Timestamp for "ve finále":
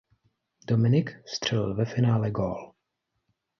1.75-2.31